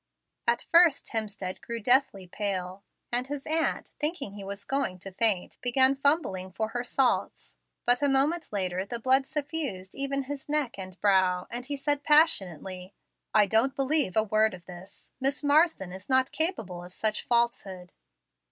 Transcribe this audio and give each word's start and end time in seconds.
At 0.47 0.63
first 0.71 1.05
Hemstead 1.13 1.61
grew 1.61 1.79
deathly 1.79 2.25
pale, 2.25 2.83
and 3.11 3.27
his 3.27 3.45
aunt, 3.45 3.91
thinking 3.99 4.33
he 4.33 4.43
was 4.43 4.65
going 4.65 4.97
to 4.97 5.11
faint, 5.11 5.59
began 5.61 5.95
fumbling 5.95 6.51
for 6.53 6.69
her 6.69 6.83
salts. 6.83 7.55
But 7.85 8.01
a 8.01 8.09
moment 8.09 8.51
later 8.51 8.83
the 8.83 8.97
blood 8.97 9.27
suffused 9.27 9.93
even 9.93 10.23
his 10.23 10.49
neck 10.49 10.79
and 10.79 10.99
brow, 11.01 11.45
and 11.51 11.67
he 11.67 11.77
said 11.77 12.03
passionately, 12.03 12.95
"I 13.31 13.45
don't 13.45 13.75
believe 13.75 14.17
a 14.17 14.23
word 14.23 14.55
of 14.55 14.65
this; 14.65 15.11
Miss 15.19 15.43
Marsden 15.43 15.91
is 15.91 16.09
not 16.09 16.31
capable 16.31 16.83
of 16.83 16.95
such 16.95 17.21
falsehood." 17.27 17.93